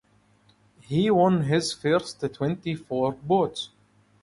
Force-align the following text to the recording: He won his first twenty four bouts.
He 0.79 1.11
won 1.11 1.43
his 1.43 1.73
first 1.73 2.23
twenty 2.33 2.73
four 2.73 3.11
bouts. 3.13 3.69